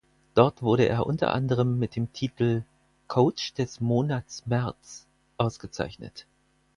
[0.33, 2.63] Dort wurde er unter anderem mit dem Titel
[3.07, 5.05] „Coach des Monats März“
[5.37, 6.25] ausgezeichnet.